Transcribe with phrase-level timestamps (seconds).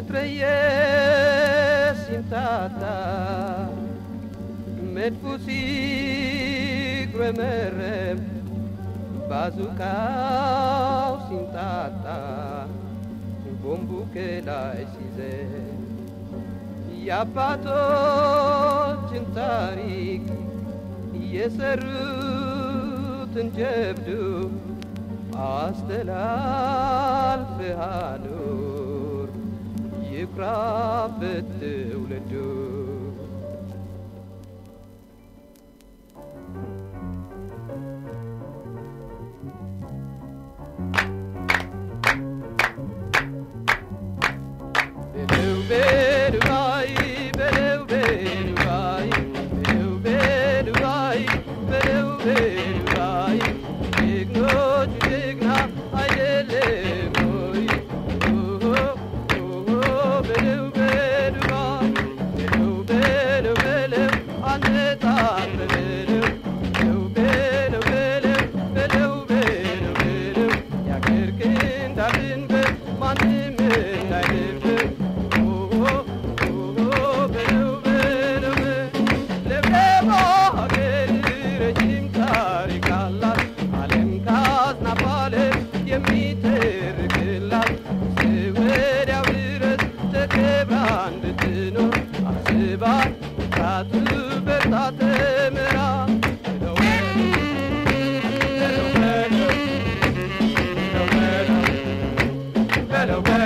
[0.00, 2.98] Să trăiesc în tata,
[4.92, 5.58] med fusigre
[7.36, 8.18] mere,
[9.28, 12.68] bazucau sin tata,
[13.62, 15.46] bombuche la esize.
[17.04, 17.82] Iapato
[19.08, 20.24] cintaric,
[21.44, 21.82] astel
[23.42, 24.08] እንጀብዱ
[25.50, 26.30] አስተላልፍሃሉ
[30.20, 32.46] you crop it do le do
[45.26, 45.49] do
[103.06, 103.39] better.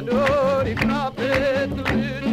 [0.00, 2.24] አኖር ይፍራበት ትውልድ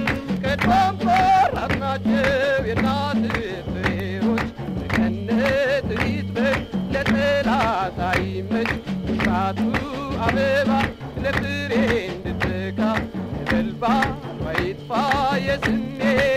[0.43, 2.29] ቀድሞም ቆራጥ ናቸው
[2.67, 3.23] የእናት
[3.67, 4.45] ፍሬዎች።
[4.77, 6.59] በገነት ይጥበቅ
[6.93, 8.71] ለጠላት አይመች።
[9.13, 9.59] እሳቱ
[10.19, 10.69] አበባ
[11.23, 11.73] ለፍሬ
[12.07, 12.79] እንድትካ
[13.33, 14.13] ነበልባሏ
[14.61, 14.91] ይጥፋ
[15.47, 16.36] የስሜት